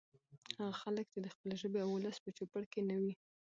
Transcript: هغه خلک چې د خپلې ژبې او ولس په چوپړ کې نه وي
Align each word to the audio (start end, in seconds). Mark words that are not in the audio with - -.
هغه 0.59 0.73
خلک 0.83 1.05
چې 1.13 1.19
د 1.21 1.27
خپلې 1.33 1.55
ژبې 1.61 1.79
او 1.83 1.89
ولس 1.95 2.17
په 2.21 2.29
چوپړ 2.37 2.63
کې 2.71 2.81
نه 2.89 2.95
وي 3.01 3.13